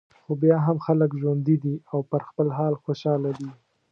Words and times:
خو 0.23 0.31
بیا 0.41 0.57
هم 0.65 0.77
خلک 0.85 1.11
ژوندي 1.21 1.55
دي 1.63 1.75
او 1.91 1.99
پر 2.09 2.21
خپل 2.29 2.47
حال 2.57 2.73
خوشاله 2.83 3.31
دي. 3.39 3.49